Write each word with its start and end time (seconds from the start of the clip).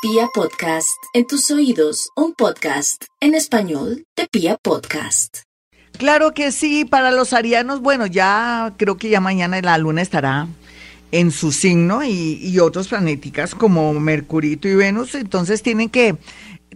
Pia 0.00 0.28
Podcast, 0.32 0.96
en 1.12 1.26
tus 1.26 1.50
oídos, 1.50 2.10
un 2.14 2.32
podcast 2.32 3.06
en 3.20 3.34
español 3.34 4.04
de 4.16 4.28
Pia 4.30 4.56
Podcast. 4.56 5.38
Claro 5.90 6.34
que 6.34 6.52
sí, 6.52 6.84
para 6.84 7.10
los 7.10 7.32
arianos, 7.32 7.80
bueno, 7.80 8.06
ya 8.06 8.74
creo 8.76 8.96
que 8.96 9.08
ya 9.08 9.20
mañana 9.20 9.60
la 9.60 9.76
luna 9.76 10.00
estará 10.00 10.46
en 11.10 11.32
su 11.32 11.50
signo 11.50 12.04
y, 12.04 12.38
y 12.40 12.60
otros 12.60 12.86
planéticas 12.86 13.56
como 13.56 13.92
Mercurito 13.92 14.68
y 14.68 14.76
Venus, 14.76 15.16
entonces 15.16 15.64
tienen 15.64 15.90
que 15.90 16.16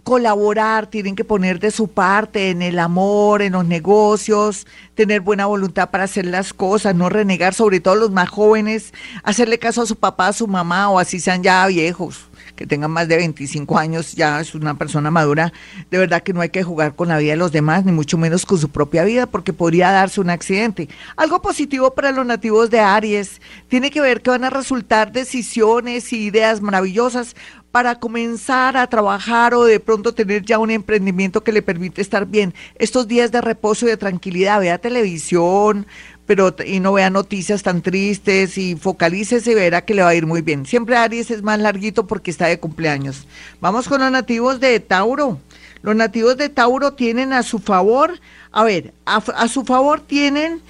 colaborar, 0.03 0.87
tienen 0.87 1.15
que 1.15 1.23
poner 1.23 1.61
de 1.61 1.71
su 1.71 1.87
parte 1.87 2.49
en 2.49 2.61
el 2.61 2.77
amor, 2.77 3.41
en 3.41 3.53
los 3.53 3.65
negocios, 3.65 4.67
tener 4.95 5.21
buena 5.21 5.45
voluntad 5.45 5.91
para 5.91 6.03
hacer 6.03 6.25
las 6.25 6.51
cosas, 6.53 6.93
no 6.93 7.07
renegar, 7.07 7.53
sobre 7.53 7.79
todo 7.79 7.95
los 7.95 8.11
más 8.11 8.27
jóvenes, 8.27 8.93
hacerle 9.23 9.59
caso 9.59 9.83
a 9.83 9.85
su 9.85 9.95
papá, 9.95 10.27
a 10.27 10.33
su 10.33 10.45
mamá 10.45 10.89
o 10.89 10.99
así 10.99 11.21
sean 11.21 11.41
ya 11.41 11.65
viejos 11.67 12.27
que 12.63 12.67
tengan 12.67 12.91
más 12.91 13.09
de 13.09 13.17
25 13.17 13.77
años, 13.77 14.13
ya 14.13 14.39
es 14.39 14.55
una 14.55 14.77
persona 14.77 15.11
madura, 15.11 15.51
de 15.91 15.97
verdad 15.97 16.23
que 16.23 16.31
no 16.31 16.39
hay 16.39 16.47
que 16.47 16.63
jugar 16.63 16.95
con 16.95 17.09
la 17.09 17.17
vida 17.17 17.31
de 17.31 17.37
los 17.37 17.51
demás, 17.51 17.83
ni 17.83 17.91
mucho 17.91 18.17
menos 18.17 18.45
con 18.45 18.57
su 18.57 18.69
propia 18.69 19.03
vida, 19.03 19.25
porque 19.25 19.51
podría 19.51 19.91
darse 19.91 20.21
un 20.21 20.29
accidente. 20.29 20.87
Algo 21.17 21.41
positivo 21.41 21.93
para 21.93 22.13
los 22.13 22.25
nativos 22.25 22.69
de 22.69 22.79
Aries 22.79 23.41
tiene 23.67 23.91
que 23.91 23.99
ver 23.99 24.21
que 24.21 24.29
van 24.29 24.45
a 24.45 24.49
resultar 24.49 25.11
decisiones 25.11 26.13
y 26.13 26.27
ideas 26.27 26.61
maravillosas 26.61 27.35
para 27.73 27.95
comenzar 27.95 28.77
a 28.77 28.85
trabajar 28.85 29.55
o 29.55 29.63
de 29.63 29.79
pronto 29.79 30.13
tener 30.13 30.43
ya 30.43 30.59
un 30.59 30.69
emprendimiento 30.69 31.43
que 31.43 31.51
le 31.51 31.63
permite 31.63 32.03
estar 32.03 32.27
bien. 32.27 32.53
Estos 32.75 33.07
días 33.07 33.31
de 33.31 33.41
reposo 33.41 33.87
y 33.87 33.89
de 33.89 33.97
tranquilidad, 33.97 34.59
vea 34.59 34.77
televisión, 34.77 35.87
pero 36.27 36.55
y 36.63 36.79
no 36.79 36.93
vea 36.93 37.09
noticias 37.09 37.63
tan 37.63 37.81
tristes 37.81 38.59
y 38.59 38.75
focalícese 38.75 39.53
y 39.53 39.55
verá 39.55 39.83
que 39.85 39.95
le 39.95 40.03
va 40.03 40.09
a 40.09 40.13
ir 40.15 40.27
muy 40.27 40.43
bien. 40.43 40.67
Siempre 40.67 40.95
Aries 40.95 41.31
es 41.31 41.41
más 41.41 41.57
larguito 41.57 42.05
porque 42.05 42.29
está 42.29 42.45
de 42.45 42.59
cumpleaños. 42.59 43.25
Vamos 43.59 43.87
con 43.87 44.01
los 44.01 44.11
nativos 44.11 44.59
de 44.59 44.79
Tauro. 44.79 45.39
Los 45.81 45.95
nativos 45.95 46.37
de 46.37 46.49
Tauro 46.49 46.93
tienen 46.93 47.33
a 47.33 47.41
su 47.41 47.57
favor, 47.57 48.19
a 48.51 48.63
ver, 48.63 48.93
a 49.05 49.47
su 49.47 49.65
favor 49.65 49.99
tienen 49.99 50.61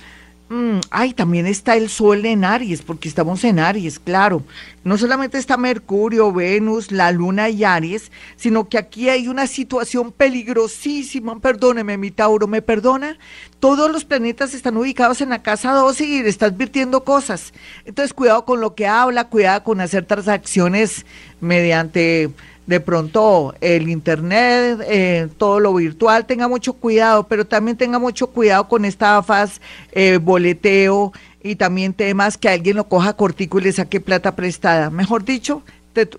Mm, 0.50 0.82
ay, 0.92 1.14
también 1.14 1.48
está 1.48 1.76
el 1.76 1.90
Sol 1.90 2.26
en 2.26 2.44
Aries, 2.44 2.82
porque 2.82 3.08
estamos 3.08 3.44
en 3.44 3.60
Aries, 3.60 3.98
claro. 3.98 4.44
No 4.84 4.98
solamente 4.98 5.38
está 5.38 5.56
Mercurio, 5.56 6.32
Venus, 6.34 6.92
la 6.92 7.12
Luna 7.12 7.50
y 7.50 7.64
Aries, 7.64 8.12
sino 8.36 8.68
que 8.68 8.78
aquí 8.78 9.10
hay 9.10 9.28
una 9.30 9.48
situación 9.48 10.12
peligrosísima. 10.12 11.40
Perdóneme, 11.40 11.98
mi 11.98 12.12
Tauro, 12.12 12.48
¿me 12.48 12.62
perdona? 12.62 13.18
Todos 13.60 13.90
los 13.90 14.04
planetas 14.04 14.54
están 14.54 14.76
ubicados 14.76 15.22
en 15.22 15.30
la 15.30 15.42
casa 15.42 15.72
12 15.72 16.06
y 16.06 16.24
le 16.24 16.30
está 16.30 16.48
advirtiendo 16.48 17.06
cosas. 17.06 17.54
Entonces, 17.86 18.14
cuidado 18.14 18.44
con 18.44 18.60
lo 18.60 18.76
que 18.76 18.86
habla, 18.86 19.30
cuidado 19.30 19.64
con 19.64 19.80
hacer 19.80 20.06
transacciones 20.06 21.06
mediante 21.44 22.32
de 22.66 22.80
pronto 22.80 23.54
el 23.62 23.90
internet, 23.90 24.80
eh, 24.88 25.28
todo 25.38 25.60
lo 25.60 25.74
virtual, 25.74 26.26
tenga 26.26 26.48
mucho 26.48 26.74
cuidado, 26.74 27.28
pero 27.28 27.46
también 27.46 27.78
tenga 27.78 28.00
mucho 28.00 28.28
cuidado 28.28 28.68
con 28.68 28.86
estafas, 28.86 29.60
eh, 29.92 30.18
boleteo 30.22 31.12
y 31.44 31.56
también 31.56 31.94
temas 31.94 32.38
que 32.38 32.50
alguien 32.50 32.78
lo 32.78 32.88
coja 32.88 33.14
cortico 33.14 33.60
y 33.60 33.64
le 33.64 33.74
saque 33.74 34.00
plata 34.00 34.36
prestada. 34.36 34.90
Mejor 34.90 35.26
dicho, 35.26 35.62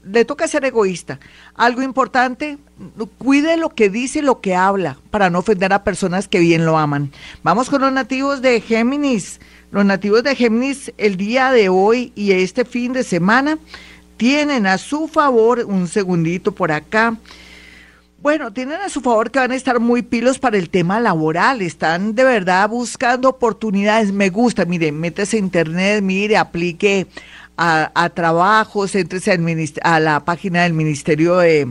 le 0.05 0.25
toca 0.25 0.47
ser 0.47 0.65
egoísta. 0.65 1.19
Algo 1.55 1.83
importante, 1.83 2.59
cuide 3.19 3.57
lo 3.57 3.71
que 3.71 3.89
dice, 3.89 4.23
lo 4.23 4.41
que 4.41 4.55
habla, 4.55 4.99
para 5.11 5.31
no 5.31 5.41
ofender 5.41 5.73
a 5.73 5.83
personas 5.83 6.29
que 6.29 6.39
bien 6.39 6.65
lo 6.65 6.79
aman. 6.79 7.11
Vamos 7.43 7.71
con 7.71 7.81
los 7.81 7.93
nativos 7.93 8.43
de 8.43 8.61
Géminis. 8.61 9.41
Los 9.73 9.85
nativos 9.85 10.23
de 10.23 10.37
Géminis 10.37 10.93
el 10.99 11.17
día 11.17 11.51
de 11.51 11.69
hoy 11.69 12.13
y 12.15 12.31
este 12.33 12.65
fin 12.65 12.93
de 12.93 13.03
semana 13.03 13.59
tienen 14.17 14.67
a 14.67 14.79
su 14.79 15.09
favor, 15.09 15.65
un 15.67 15.89
segundito 15.89 16.53
por 16.53 16.73
acá, 16.73 17.17
bueno, 18.23 18.53
tienen 18.55 18.81
a 18.81 18.89
su 18.89 19.03
favor 19.03 19.31
que 19.31 19.39
van 19.39 19.53
a 19.53 19.55
estar 19.55 19.81
muy 19.81 20.01
pilos 20.01 20.39
para 20.39 20.57
el 20.57 20.71
tema 20.71 20.99
laboral, 20.99 21.61
están 21.61 22.15
de 22.15 22.25
verdad 22.25 22.69
buscando 22.71 23.29
oportunidades, 23.29 24.13
me 24.13 24.31
gusta, 24.31 24.65
mire, 24.65 24.93
métese 24.93 25.37
a 25.37 25.41
internet, 25.41 26.03
mire, 26.03 26.39
aplique 26.39 27.07
a, 27.57 28.11
trabajos, 28.15 28.95
entrese 28.95 29.39
a 29.83 30.01
la 30.01 30.25
página 30.25 30.63
del 30.63 30.73
Ministerio 30.73 31.37
de, 31.37 31.69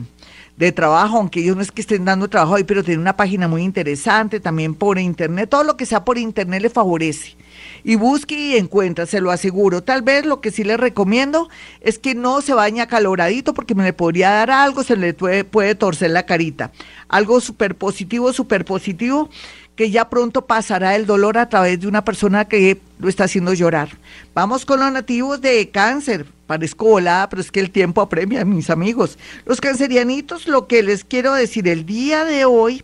de 0.58 0.72
Trabajo, 0.72 1.18
aunque 1.18 1.40
ellos 1.40 1.56
no 1.56 1.62
es 1.62 1.72
que 1.72 1.82
estén 1.82 2.06
dando 2.06 2.28
trabajo 2.28 2.56
ahí, 2.56 2.64
pero 2.64 2.84
tiene 2.84 3.02
una 3.02 3.18
página 3.18 3.48
muy 3.48 3.64
interesante, 3.64 4.40
también 4.40 4.76
por 4.76 5.00
internet, 5.00 5.50
todo 5.50 5.64
lo 5.64 5.78
que 5.78 5.86
sea 5.86 6.06
por 6.06 6.18
internet 6.18 6.62
le 6.62 6.70
favorece 6.70 7.36
y 7.84 7.96
busque 7.96 8.36
y 8.36 8.58
encuentra, 8.58 9.06
se 9.06 9.22
lo 9.22 9.32
aseguro. 9.32 9.84
Tal 9.84 10.02
vez 10.02 10.26
lo 10.26 10.42
que 10.42 10.52
sí 10.52 10.64
le 10.64 10.78
recomiendo 10.78 11.50
es 11.82 12.00
que 12.00 12.16
no 12.16 12.42
se 12.42 12.54
baña 12.54 12.88
caloradito 12.88 13.54
porque 13.54 13.76
me 13.76 13.84
le 13.84 13.94
podría 13.94 14.32
dar 14.32 14.52
algo, 14.52 14.84
se 14.84 14.96
le 14.96 15.14
puede, 15.14 15.44
puede 15.44 15.76
torcer 15.76 16.12
la 16.12 16.26
carita. 16.26 16.72
Algo 17.08 17.42
súper 17.42 17.76
positivo, 17.76 18.34
súper 18.34 18.66
positivo, 18.66 19.30
que 19.76 19.90
ya 19.90 20.10
pronto 20.10 20.46
pasará 20.46 20.96
el 20.96 21.06
dolor 21.06 21.38
a 21.38 21.50
través 21.50 21.80
de 21.80 21.88
una 21.88 22.06
persona 22.06 22.46
que 22.46 22.80
lo 23.00 23.10
está 23.10 23.24
haciendo 23.24 23.54
llorar. 23.54 23.90
Vamos 24.34 24.66
con 24.66 24.80
los 24.80 24.92
nativos 24.92 25.42
de 25.42 25.70
cáncer. 25.70 26.26
Parezco 26.48 26.86
volada, 26.86 27.30
pero 27.30 27.42
es 27.42 27.52
que 27.52 27.60
el 27.60 27.72
tiempo 27.72 28.02
apremia, 28.02 28.46
mis 28.46 28.70
amigos. 28.70 29.18
Los 29.46 29.62
cancerianitos, 29.62 30.48
lo 30.48 30.68
que 30.68 30.84
les 30.84 31.04
quiero 31.04 31.34
decir 31.34 31.68
el 31.68 31.86
día 31.86 32.26
de 32.26 32.46
hoy 32.46 32.84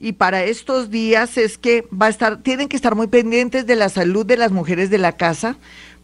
y 0.00 0.12
para 0.12 0.44
estos 0.44 0.90
días 0.90 1.38
es 1.38 1.56
que 1.56 1.86
va 1.90 2.06
a 2.06 2.10
estar, 2.10 2.42
tienen 2.42 2.68
que 2.68 2.76
estar 2.76 2.94
muy 2.94 3.06
pendientes 3.06 3.66
de 3.66 3.76
la 3.76 3.88
salud 3.88 4.26
de 4.26 4.36
las 4.36 4.52
mujeres 4.52 4.90
de 4.90 4.98
la 4.98 5.12
casa, 5.12 5.56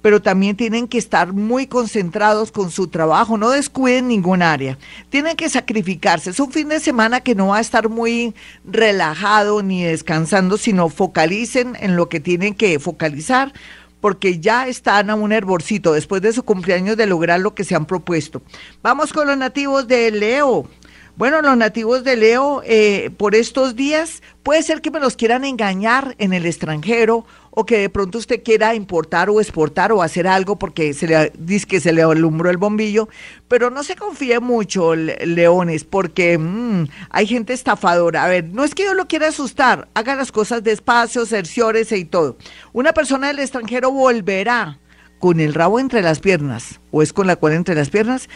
pero 0.03 0.22
también 0.22 0.56
tienen 0.56 0.88
que 0.88 0.99
estar 0.99 1.33
muy 1.33 1.66
concentrados 1.66 2.53
con 2.53 2.71
su 2.71 2.88
trabajo, 2.88 3.37
no 3.37 3.50
descuiden 3.50 4.09
ningún 4.09 4.43
área. 4.43 4.78
Tienen 5.09 5.37
que 5.37 5.49
sacrificarse. 5.49 6.31
Es 6.31 6.41
un 6.41 6.53
fin 6.53 6.69
de 6.69 6.81
semana 6.81 7.21
que 7.21 7.34
no 7.34 7.49
va 7.49 7.59
a 7.59 7.61
estar 7.61 7.88
muy 7.88 8.34
relajado 8.65 9.62
ni 9.62 9.84
descansando, 9.84 10.56
sino 10.56 10.88
focalicen 10.88 11.77
en 11.81 11.97
lo 11.97 12.09
que 12.09 12.21
tienen 12.21 12.55
que 12.55 12.78
focalizar 12.78 13.53
porque 14.00 14.41
ya 14.41 14.66
están 14.66 15.11
a 15.11 15.15
un 15.15 15.33
hervorcito 15.33 15.93
después 15.93 16.22
de 16.22 16.32
su 16.32 16.43
cumpleaños 16.43 16.97
de 16.97 17.06
lograr 17.06 17.41
lo 17.41 17.55
que 17.55 17.65
se 17.65 17.75
han 17.75 17.87
propuesto. 17.87 18.43
Vamos 18.82 19.12
con 19.12 19.27
los 19.27 19.37
nativos 19.37 19.87
de 19.87 20.11
Leo. 20.11 20.69
Bueno, 21.17 21.43
los 21.43 21.56
nativos 21.56 22.03
de 22.03 22.17
Leo, 22.17 22.62
eh, 22.65 23.11
por 23.19 23.34
estos 23.34 23.77
días, 23.77 24.22
puede 24.43 24.62
ser 24.62 24.81
que 24.81 24.91
me 24.91 25.00
los 25.00 25.17
quieran 25.17 25.44
engañar 25.44 26.15
en 26.19 26.32
el 26.32 26.47
extranjero 26.47 27.27
o 27.50 27.66
que 27.66 27.78
de 27.78 27.88
pronto 27.88 28.19
usted 28.19 28.43
quiera 28.43 28.75
importar 28.75 29.31
o 29.31 29.41
exportar 29.41 29.93
o 29.93 30.03
hacer 30.03 30.27
algo 30.27 30.59
porque 30.59 30.94
se 30.94 31.06
le 31.06 31.33
dice 31.38 31.66
que 31.66 31.81
se 31.81 31.93
le 31.93 32.03
alumbró 32.03 32.50
el 32.50 32.56
bombillo, 32.56 33.09
pero 33.49 33.71
no 33.71 33.83
se 33.83 33.97
confíe 33.97 34.41
mucho, 34.41 34.94
leones, 34.94 35.84
porque 35.84 36.38
mm, 36.38 36.84
hay 37.11 37.27
gente 37.27 37.53
estafadora. 37.53 38.25
A 38.25 38.28
ver, 38.28 38.44
no 38.44 38.65
es 38.65 38.75
que 38.75 38.84
yo 38.84 38.94
lo 38.94 39.09
quiera 39.09 39.28
asustar, 39.28 39.88
haga 39.94 40.15
las 40.15 40.33
cosas 40.33 40.62
despacio, 40.62 41.27
cerciórese 41.27 41.99
y 41.99 42.05
todo. 42.05 42.37
Una 42.72 42.93
persona 42.93 43.28
del 43.28 43.41
extranjero 43.41 43.91
volverá 43.91 44.78
con 45.19 45.38
el 45.41 45.55
rabo 45.55 45.78
entre 45.78 46.03
las 46.03 46.21
piernas, 46.21 46.81
o 46.91 47.03
es 47.03 47.12
con 47.12 47.27
la 47.27 47.37
cual 47.37 47.53
entre 47.53 47.75
las 47.75 47.91
piernas, 47.91 48.28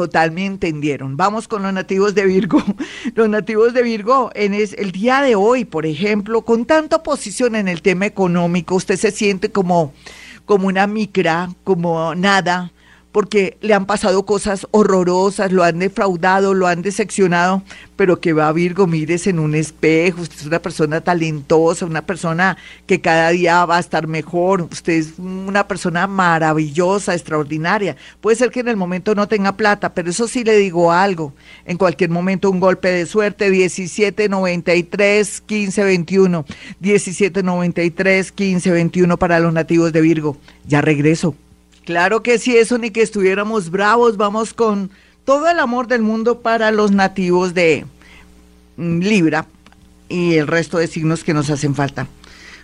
totalmente 0.00 0.66
entendieron. 0.66 1.18
Vamos 1.18 1.46
con 1.46 1.62
los 1.62 1.74
nativos 1.74 2.14
de 2.14 2.24
Virgo. 2.24 2.62
Los 3.14 3.28
nativos 3.28 3.74
de 3.74 3.82
Virgo, 3.82 4.30
en 4.34 4.54
el 4.54 4.92
día 4.92 5.20
de 5.20 5.34
hoy, 5.34 5.66
por 5.66 5.84
ejemplo, 5.84 6.40
con 6.40 6.64
tanta 6.64 6.96
oposición 6.96 7.54
en 7.54 7.68
el 7.68 7.82
tema 7.82 8.06
económico, 8.06 8.76
usted 8.76 8.96
se 8.96 9.10
siente 9.10 9.50
como, 9.50 9.92
como 10.46 10.68
una 10.68 10.86
micra, 10.86 11.50
como 11.64 12.14
nada, 12.14 12.72
porque 13.12 13.58
le 13.60 13.74
han 13.74 13.86
pasado 13.86 14.24
cosas 14.24 14.66
horrorosas, 14.70 15.52
lo 15.52 15.64
han 15.64 15.80
defraudado, 15.80 16.54
lo 16.54 16.66
han 16.66 16.82
decepcionado, 16.82 17.62
pero 17.96 18.20
que 18.20 18.32
va 18.32 18.52
Virgo, 18.52 18.86
mires 18.86 19.26
en 19.26 19.38
un 19.38 19.54
espejo, 19.54 20.22
usted 20.22 20.36
es 20.40 20.46
una 20.46 20.60
persona 20.60 21.00
talentosa, 21.00 21.86
una 21.86 22.02
persona 22.02 22.56
que 22.86 23.00
cada 23.00 23.30
día 23.30 23.64
va 23.66 23.78
a 23.78 23.80
estar 23.80 24.06
mejor, 24.06 24.62
usted 24.62 24.92
es 24.92 25.18
una 25.18 25.66
persona 25.66 26.06
maravillosa, 26.06 27.14
extraordinaria. 27.14 27.96
Puede 28.20 28.36
ser 28.36 28.50
que 28.50 28.60
en 28.60 28.68
el 28.68 28.76
momento 28.76 29.14
no 29.14 29.26
tenga 29.28 29.56
plata, 29.56 29.92
pero 29.92 30.10
eso 30.10 30.28
sí 30.28 30.44
le 30.44 30.56
digo 30.56 30.92
algo, 30.92 31.32
en 31.64 31.78
cualquier 31.78 32.10
momento 32.10 32.50
un 32.50 32.60
golpe 32.60 32.88
de 32.88 33.06
suerte, 33.06 33.50
1793 33.50 35.42
1521, 35.48 36.44
1793 36.78 38.32
1521 38.32 39.18
para 39.18 39.40
los 39.40 39.52
nativos 39.52 39.92
de 39.92 40.00
Virgo. 40.00 40.36
Ya 40.66 40.80
regreso. 40.80 41.34
Claro 41.84 42.22
que 42.22 42.38
sí, 42.38 42.56
eso 42.56 42.78
ni 42.78 42.90
que 42.90 43.02
estuviéramos 43.02 43.70
bravos, 43.70 44.16
vamos 44.16 44.54
con 44.54 44.90
todo 45.24 45.48
el 45.48 45.58
amor 45.58 45.86
del 45.86 46.02
mundo 46.02 46.40
para 46.40 46.70
los 46.70 46.92
nativos 46.92 47.54
de 47.54 47.84
mm, 48.76 49.00
Libra 49.00 49.46
y 50.08 50.34
el 50.34 50.46
resto 50.46 50.78
de 50.78 50.86
signos 50.86 51.24
que 51.24 51.34
nos 51.34 51.50
hacen 51.50 51.74
falta. 51.74 52.06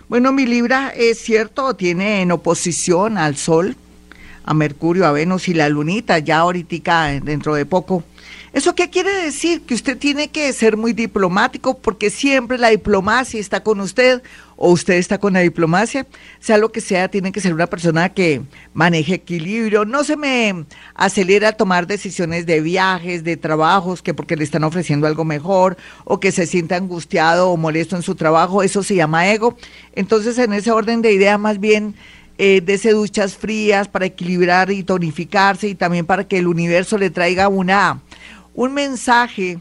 Bueno, 0.09 0.31
mi 0.31 0.45
Libra 0.45 0.89
es 0.95 1.17
cierto, 1.19 1.75
tiene 1.75 2.21
en 2.21 2.31
oposición 2.31 3.17
al 3.17 3.35
Sol, 3.35 3.75
a 4.45 4.53
Mercurio, 4.53 5.05
a 5.05 5.11
Venus 5.11 5.49
y 5.49 5.53
la 5.53 5.67
Lunita, 5.67 6.19
ya 6.19 6.39
ahorita 6.39 7.19
dentro 7.21 7.55
de 7.55 7.65
poco 7.65 8.03
¿Eso 8.53 8.75
qué 8.75 8.89
quiere 8.89 9.11
decir? 9.23 9.61
Que 9.61 9.73
usted 9.73 9.97
tiene 9.97 10.29
que 10.29 10.51
ser 10.53 10.77
muy 10.77 10.93
diplomático 10.93 11.77
porque 11.77 12.09
siempre 12.09 12.57
la 12.57 12.69
diplomacia 12.69 13.39
está 13.39 13.61
con 13.61 13.81
usted 13.81 14.23
o 14.55 14.71
usted 14.71 14.95
está 14.95 15.17
con 15.17 15.33
la 15.33 15.41
diplomacia. 15.41 16.07
Sea 16.39 16.57
lo 16.57 16.71
que 16.71 16.81
sea, 16.81 17.09
tiene 17.09 17.31
que 17.31 17.41
ser 17.41 17.53
una 17.53 17.67
persona 17.67 18.09
que 18.09 18.41
maneje 18.73 19.15
equilibrio. 19.15 19.85
No 19.85 20.03
se 20.03 20.15
me 20.15 20.65
acelera 20.95 21.51
tomar 21.51 21.87
decisiones 21.87 22.45
de 22.45 22.61
viajes, 22.61 23.23
de 23.23 23.35
trabajos, 23.37 24.01
que 24.01 24.13
porque 24.13 24.37
le 24.37 24.45
están 24.45 24.63
ofreciendo 24.63 25.07
algo 25.07 25.25
mejor 25.25 25.77
o 26.05 26.19
que 26.19 26.31
se 26.31 26.47
sienta 26.47 26.77
angustiado 26.77 27.49
o 27.49 27.57
molesto 27.57 27.95
en 27.95 28.01
su 28.01 28.15
trabajo. 28.15 28.63
Eso 28.63 28.81
se 28.81 28.95
llama 28.95 29.29
ego. 29.29 29.57
Entonces, 29.93 30.37
en 30.37 30.53
ese 30.53 30.71
orden 30.71 31.01
de 31.01 31.11
ideas, 31.11 31.39
más 31.39 31.59
bien 31.59 31.95
eh, 32.39 32.61
dese 32.63 32.91
duchas 32.91 33.35
frías 33.35 33.87
para 33.87 34.05
equilibrar 34.05 34.69
y 34.69 34.83
tonificarse 34.83 35.67
y 35.67 35.75
también 35.75 36.05
para 36.05 36.27
que 36.27 36.37
el 36.37 36.47
universo 36.47 36.97
le 36.99 37.09
traiga 37.09 37.47
una, 37.47 37.99
un 38.57 38.73
mensaje 38.73 39.59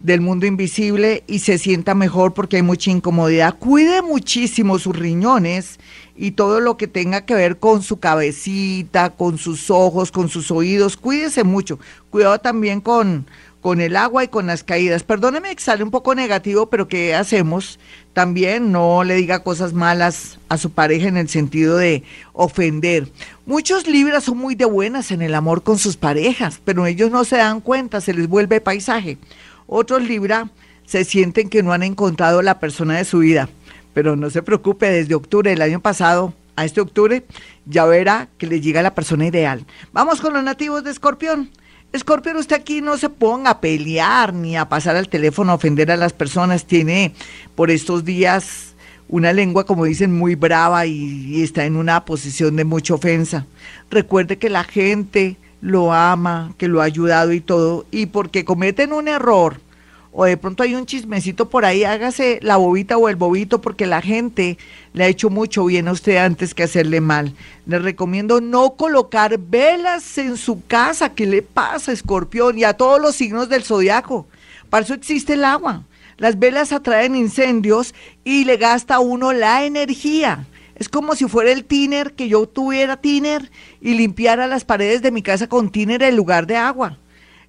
del 0.00 0.20
mundo 0.20 0.44
invisible 0.44 1.24
y 1.26 1.38
se 1.38 1.56
sienta 1.56 1.94
mejor 1.94 2.34
porque 2.34 2.56
hay 2.56 2.62
mucha 2.62 2.90
incomodidad. 2.90 3.56
Cuide 3.58 4.02
muchísimo 4.02 4.78
sus 4.78 4.94
riñones 4.94 5.80
y 6.14 6.32
todo 6.32 6.60
lo 6.60 6.76
que 6.76 6.86
tenga 6.86 7.24
que 7.24 7.34
ver 7.34 7.58
con 7.58 7.82
su 7.82 7.98
cabecita, 7.98 9.10
con 9.10 9.38
sus 9.38 9.70
ojos, 9.70 10.12
con 10.12 10.28
sus 10.28 10.50
oídos. 10.50 10.98
Cuídese 10.98 11.42
mucho. 11.42 11.78
Cuidado 12.10 12.38
también 12.38 12.82
con, 12.82 13.26
con 13.68 13.82
el 13.82 13.96
agua 13.96 14.24
y 14.24 14.28
con 14.28 14.46
las 14.46 14.64
caídas. 14.64 15.02
Perdóneme 15.02 15.54
que 15.54 15.62
sale 15.62 15.84
un 15.84 15.90
poco 15.90 16.14
negativo, 16.14 16.70
pero 16.70 16.88
¿qué 16.88 17.14
hacemos? 17.14 17.78
También 18.14 18.72
no 18.72 19.04
le 19.04 19.14
diga 19.14 19.42
cosas 19.42 19.74
malas 19.74 20.38
a 20.48 20.56
su 20.56 20.70
pareja 20.70 21.06
en 21.06 21.18
el 21.18 21.28
sentido 21.28 21.76
de 21.76 22.02
ofender. 22.32 23.12
Muchos 23.44 23.86
libras 23.86 24.24
son 24.24 24.38
muy 24.38 24.54
de 24.54 24.64
buenas 24.64 25.10
en 25.10 25.20
el 25.20 25.34
amor 25.34 25.64
con 25.64 25.76
sus 25.76 25.98
parejas, 25.98 26.62
pero 26.64 26.86
ellos 26.86 27.10
no 27.10 27.26
se 27.26 27.36
dan 27.36 27.60
cuenta, 27.60 28.00
se 28.00 28.14
les 28.14 28.26
vuelve 28.26 28.62
paisaje. 28.62 29.18
Otros 29.66 30.00
libra 30.02 30.48
se 30.86 31.04
sienten 31.04 31.50
que 31.50 31.62
no 31.62 31.74
han 31.74 31.82
encontrado 31.82 32.40
la 32.40 32.60
persona 32.60 32.96
de 32.96 33.04
su 33.04 33.18
vida, 33.18 33.50
pero 33.92 34.16
no 34.16 34.30
se 34.30 34.42
preocupe, 34.42 34.90
desde 34.90 35.14
octubre 35.14 35.50
del 35.50 35.60
año 35.60 35.80
pasado 35.80 36.32
a 36.56 36.64
este 36.64 36.80
octubre 36.80 37.22
ya 37.66 37.84
verá 37.84 38.30
que 38.38 38.46
le 38.46 38.62
llega 38.62 38.80
la 38.80 38.94
persona 38.94 39.26
ideal. 39.26 39.66
Vamos 39.92 40.22
con 40.22 40.32
los 40.32 40.42
nativos 40.42 40.84
de 40.84 40.90
Escorpión. 40.90 41.50
Escorpión, 41.90 42.36
usted 42.36 42.56
aquí 42.56 42.82
no 42.82 42.98
se 42.98 43.08
ponga 43.08 43.50
a 43.50 43.60
pelear 43.60 44.34
ni 44.34 44.56
a 44.56 44.68
pasar 44.68 44.96
al 44.96 45.08
teléfono 45.08 45.52
a 45.52 45.54
ofender 45.54 45.90
a 45.90 45.96
las 45.96 46.12
personas. 46.12 46.66
Tiene 46.66 47.14
por 47.54 47.70
estos 47.70 48.04
días 48.04 48.74
una 49.08 49.32
lengua, 49.32 49.64
como 49.64 49.86
dicen, 49.86 50.14
muy 50.14 50.34
brava 50.34 50.84
y, 50.84 51.42
está 51.42 51.64
en 51.64 51.76
una 51.76 52.04
posición 52.04 52.56
de 52.56 52.64
mucha 52.64 52.94
ofensa. 52.94 53.46
Recuerde 53.90 54.36
que 54.36 54.50
la 54.50 54.64
gente 54.64 55.38
lo 55.62 55.94
ama, 55.94 56.52
que 56.58 56.68
lo 56.68 56.82
ha 56.82 56.84
ayudado 56.84 57.32
y 57.32 57.40
todo, 57.40 57.86
y 57.90 58.06
porque 58.06 58.44
cometen 58.44 58.92
un 58.92 59.08
error 59.08 59.58
o 60.12 60.24
de 60.24 60.36
pronto 60.36 60.62
hay 60.62 60.74
un 60.74 60.86
chismecito 60.86 61.48
por 61.48 61.64
ahí, 61.64 61.84
hágase 61.84 62.38
la 62.42 62.56
bobita 62.56 62.96
o 62.96 63.08
el 63.08 63.16
bobito 63.16 63.60
porque 63.60 63.86
la 63.86 64.00
gente 64.00 64.58
le 64.92 65.04
ha 65.04 65.08
hecho 65.08 65.30
mucho 65.30 65.66
bien 65.66 65.86
a 65.86 65.92
usted 65.92 66.16
antes 66.16 66.54
que 66.54 66.62
hacerle 66.62 67.00
mal. 67.00 67.34
Le 67.66 67.78
recomiendo 67.78 68.40
no 68.40 68.70
colocar 68.74 69.38
velas 69.38 70.16
en 70.18 70.36
su 70.36 70.64
casa. 70.66 71.14
¿Qué 71.14 71.26
le 71.26 71.42
pasa, 71.42 71.92
escorpión? 71.92 72.58
Y 72.58 72.64
a 72.64 72.74
todos 72.74 73.00
los 73.00 73.16
signos 73.16 73.48
del 73.48 73.64
zodiaco. 73.64 74.26
Para 74.70 74.84
eso 74.84 74.94
existe 74.94 75.34
el 75.34 75.44
agua. 75.44 75.84
Las 76.16 76.38
velas 76.38 76.72
atraen 76.72 77.14
incendios 77.14 77.94
y 78.24 78.44
le 78.44 78.56
gasta 78.56 78.96
a 78.96 79.00
uno 79.00 79.32
la 79.32 79.64
energía. 79.64 80.46
Es 80.74 80.88
como 80.88 81.16
si 81.16 81.26
fuera 81.26 81.52
el 81.52 81.64
tiner, 81.64 82.14
que 82.14 82.28
yo 82.28 82.48
tuviera 82.48 82.96
tiner 82.96 83.50
y 83.80 83.94
limpiara 83.94 84.46
las 84.46 84.64
paredes 84.64 85.02
de 85.02 85.10
mi 85.10 85.22
casa 85.22 85.48
con 85.48 85.70
tiner 85.70 86.02
en 86.02 86.16
lugar 86.16 86.46
de 86.46 86.56
agua 86.56 86.98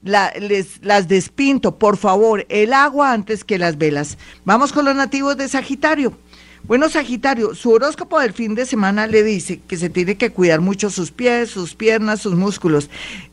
les, 0.04 0.84
las 0.84 1.08
despinto, 1.08 1.78
por 1.78 1.98
favor, 1.98 2.46
el 2.50 2.74
agua 2.74 3.12
antes 3.12 3.44
que 3.44 3.58
las 3.58 3.78
velas. 3.78 4.18
Vamos 4.46 4.72
con 4.72 4.86
los 4.86 4.96
nativos 4.96 5.38
de 5.38 5.48
Sagitario. 5.48 6.18
Bueno, 6.64 6.90
Sagitario, 6.90 7.56
su 7.56 7.72
horóscopo 7.72 8.20
del 8.20 8.34
fin 8.34 8.54
de 8.54 8.66
semana 8.66 9.08
le 9.08 9.24
dice 9.24 9.62
que 9.66 9.78
se 9.78 9.90
tiene 9.90 10.16
que 10.16 10.32
cuidar 10.32 10.60
mucho 10.60 10.90
sus 10.90 11.10
pies, 11.12 11.50
sus 11.50 11.74
piernas, 11.74 12.22
sus 12.22 12.36
músculos. 12.36 12.90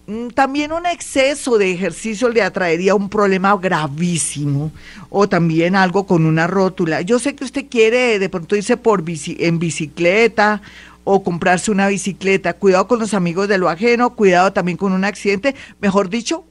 Mm, 0.06 0.28
también 0.28 0.72
un 0.72 0.86
exceso 0.86 1.58
de 1.58 1.72
ejercicio 1.72 2.28
le 2.28 2.42
atraería 2.42 2.94
un 2.94 3.08
problema 3.10 3.56
gravísimo 3.56 4.70
o 5.10 5.28
también 5.28 5.74
algo 5.74 6.06
con 6.06 6.24
una 6.24 6.46
rótula. 6.46 7.02
Yo 7.02 7.19
sé 7.19 7.34
que 7.34 7.44
usted 7.44 7.66
quiere 7.69 8.19
de 8.19 8.28
pronto 8.28 8.56
irse 8.56 8.76
por 8.76 9.04
en 9.06 9.58
bicicleta 9.58 10.62
o 11.04 11.22
comprarse 11.22 11.70
una 11.70 11.88
bicicleta. 11.88 12.54
Cuidado 12.54 12.86
con 12.88 13.00
los 13.00 13.12
amigos 13.12 13.48
de 13.48 13.58
lo 13.58 13.69
ajeno, 13.69 14.14
cuidado 14.14 14.52
también 14.52 14.78
con 14.78 14.92
un 14.92 15.04
accidente. 15.04 15.54
Mejor 15.80 16.08
dicho, 16.08 16.44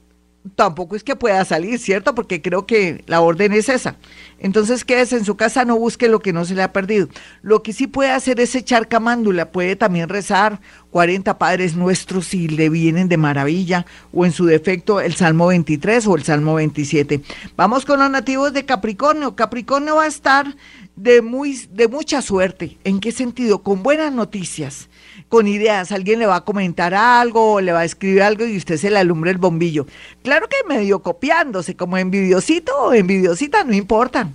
tampoco 0.54 0.96
es 0.96 1.04
que 1.04 1.16
pueda 1.16 1.44
salir, 1.44 1.78
¿cierto? 1.78 2.14
Porque 2.14 2.42
creo 2.42 2.66
que 2.66 3.02
la 3.06 3.20
orden 3.20 3.52
es 3.52 3.68
esa. 3.68 3.96
Entonces 4.38 4.84
quédese 4.84 5.16
en 5.16 5.24
su 5.24 5.36
casa, 5.36 5.64
no 5.64 5.78
busque 5.78 6.08
lo 6.08 6.20
que 6.20 6.32
no 6.32 6.44
se 6.44 6.54
le 6.54 6.62
ha 6.62 6.72
perdido. 6.72 7.08
Lo 7.42 7.62
que 7.62 7.72
sí 7.72 7.86
puede 7.86 8.10
hacer 8.10 8.40
es 8.40 8.54
echar 8.54 8.88
camándula, 8.88 9.50
puede 9.50 9.76
también 9.76 10.08
rezar 10.08 10.60
40 10.90 11.38
Padres 11.38 11.76
Nuestros 11.76 12.26
si 12.26 12.48
le 12.48 12.68
vienen 12.68 13.08
de 13.08 13.16
maravilla, 13.16 13.86
o 14.12 14.24
en 14.24 14.32
su 14.32 14.46
defecto 14.46 15.00
el 15.00 15.14
Salmo 15.14 15.48
23 15.48 16.06
o 16.06 16.16
el 16.16 16.22
Salmo 16.22 16.54
27. 16.54 17.22
Vamos 17.56 17.84
con 17.84 17.98
los 17.98 18.10
nativos 18.10 18.52
de 18.52 18.64
Capricornio. 18.64 19.36
Capricornio 19.36 19.96
va 19.96 20.04
a 20.04 20.08
estar 20.08 20.54
de, 20.96 21.22
muy, 21.22 21.66
de 21.70 21.88
mucha 21.88 22.22
suerte. 22.22 22.78
¿En 22.84 23.00
qué 23.00 23.12
sentido? 23.12 23.62
Con 23.62 23.82
buenas 23.82 24.12
noticias 24.12 24.88
con 25.28 25.46
ideas. 25.48 25.92
Alguien 25.92 26.18
le 26.18 26.26
va 26.26 26.36
a 26.36 26.44
comentar 26.44 26.94
algo 26.94 27.54
o 27.54 27.60
le 27.60 27.72
va 27.72 27.80
a 27.80 27.84
escribir 27.84 28.22
algo 28.22 28.46
y 28.46 28.56
usted 28.56 28.76
se 28.76 28.90
le 28.90 28.98
alumbra 28.98 29.30
el 29.30 29.38
bombillo. 29.38 29.86
Claro 30.22 30.48
que 30.48 30.56
medio 30.68 31.00
copiándose, 31.00 31.76
como 31.76 31.98
envidiosito 31.98 32.72
o 32.76 32.92
envidiosita, 32.92 33.64
no 33.64 33.74
importa. 33.74 34.28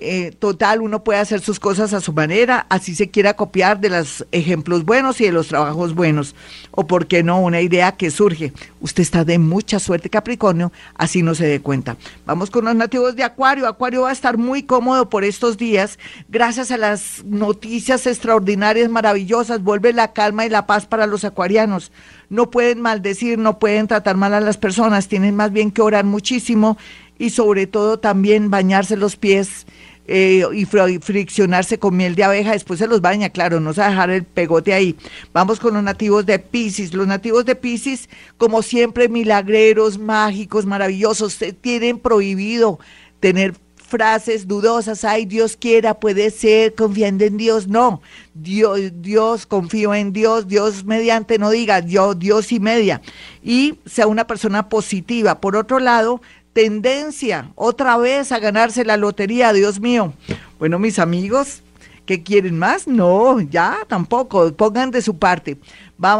Eh, 0.00 0.32
total, 0.38 0.80
uno 0.80 1.04
puede 1.04 1.20
hacer 1.20 1.40
sus 1.40 1.60
cosas 1.60 1.94
a 1.94 2.00
su 2.00 2.12
manera, 2.12 2.66
así 2.68 2.96
se 2.96 3.10
quiera 3.10 3.34
copiar 3.34 3.80
de 3.80 3.90
los 3.90 4.26
ejemplos 4.32 4.84
buenos 4.84 5.20
y 5.20 5.24
de 5.24 5.32
los 5.32 5.46
trabajos 5.46 5.94
buenos. 5.94 6.34
O 6.72 6.86
por 6.86 7.06
qué 7.06 7.22
no, 7.22 7.40
una 7.40 7.60
idea 7.60 7.92
que 7.92 8.10
surge. 8.10 8.52
Usted 8.80 9.02
está 9.02 9.24
de 9.24 9.38
mucha 9.38 9.78
suerte, 9.78 10.10
Capricornio, 10.10 10.72
así 10.96 11.22
no 11.22 11.36
se 11.36 11.46
dé 11.46 11.60
cuenta. 11.60 11.96
Vamos 12.26 12.50
con 12.50 12.64
los 12.64 12.74
nativos 12.74 13.14
de 13.14 13.22
Acuario. 13.22 13.68
Acuario 13.68 14.02
va 14.02 14.10
a 14.10 14.12
estar 14.12 14.36
muy 14.36 14.64
cómodo 14.64 15.08
por 15.08 15.22
estos 15.22 15.58
días, 15.58 15.98
gracias 16.28 16.72
a 16.72 16.76
las 16.76 17.22
noticias 17.24 18.06
extraordinarias, 18.08 18.90
maravillosas. 18.90 19.62
Vuelve 19.62 19.92
la 19.92 20.12
calma 20.12 20.44
y 20.44 20.48
la 20.48 20.66
paz 20.66 20.86
para 20.86 21.06
los 21.06 21.24
acuarianos. 21.24 21.92
No 22.30 22.50
pueden 22.50 22.80
maldecir, 22.80 23.38
no 23.38 23.60
pueden 23.60 23.86
tratar 23.86 24.16
mal 24.16 24.34
a 24.34 24.40
las 24.40 24.56
personas, 24.56 25.06
tienen 25.06 25.36
más 25.36 25.52
bien 25.52 25.70
que 25.70 25.82
orar 25.82 26.04
muchísimo 26.04 26.76
y 27.18 27.30
sobre 27.30 27.66
todo 27.66 27.98
también 27.98 28.50
bañarse 28.50 28.96
los 28.96 29.16
pies 29.16 29.66
eh, 30.06 30.44
y 30.52 30.66
friccionarse 30.66 31.78
con 31.78 31.96
miel 31.96 32.14
de 32.14 32.24
abeja, 32.24 32.52
después 32.52 32.78
se 32.78 32.86
los 32.86 33.00
baña, 33.00 33.30
claro, 33.30 33.60
no 33.60 33.72
se 33.72 33.80
va 33.80 33.86
a 33.86 33.90
dejar 33.90 34.10
el 34.10 34.24
pegote 34.24 34.74
ahí. 34.74 34.96
Vamos 35.32 35.60
con 35.60 35.74
los 35.74 35.82
nativos 35.82 36.26
de 36.26 36.38
Pisces. 36.38 36.92
Los 36.92 37.06
nativos 37.06 37.46
de 37.46 37.54
Pisces, 37.54 38.10
como 38.36 38.60
siempre, 38.60 39.08
milagreros, 39.08 39.98
mágicos, 39.98 40.66
maravillosos, 40.66 41.38
tienen 41.62 41.98
prohibido 41.98 42.78
tener 43.20 43.54
frases 43.76 44.48
dudosas, 44.48 45.04
ay, 45.04 45.24
Dios 45.24 45.56
quiera, 45.56 45.94
puede 46.00 46.30
ser, 46.30 46.74
confiando 46.74 47.24
en 47.24 47.36
Dios, 47.36 47.68
no, 47.68 48.02
Dios, 48.34 48.80
Dios, 48.96 49.46
confío 49.46 49.94
en 49.94 50.12
Dios, 50.12 50.48
Dios 50.48 50.84
mediante, 50.84 51.38
no 51.38 51.50
diga, 51.50 51.78
yo, 51.80 52.14
Dios 52.14 52.50
y 52.50 52.60
media, 52.60 53.00
y 53.42 53.78
sea 53.86 54.06
una 54.06 54.26
persona 54.26 54.68
positiva. 54.68 55.40
Por 55.40 55.54
otro 55.54 55.78
lado, 55.78 56.20
tendencia 56.54 57.50
otra 57.56 57.98
vez 57.98 58.32
a 58.32 58.38
ganarse 58.38 58.86
la 58.86 58.96
lotería, 58.96 59.52
Dios 59.52 59.80
mío. 59.80 60.14
Bueno, 60.58 60.78
mis 60.78 60.98
amigos, 60.98 61.60
¿qué 62.06 62.22
quieren 62.22 62.58
más? 62.58 62.86
No, 62.86 63.38
ya 63.40 63.80
tampoco, 63.86 64.50
pongan 64.54 64.90
de 64.90 65.02
su 65.02 65.18
parte. 65.18 65.58